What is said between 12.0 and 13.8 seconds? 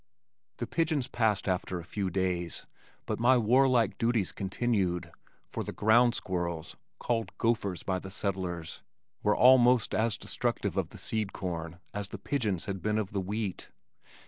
the pigeons had been of the wheat.